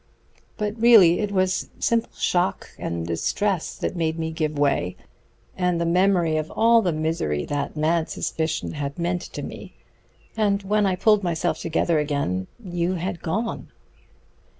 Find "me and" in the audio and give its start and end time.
9.43-10.63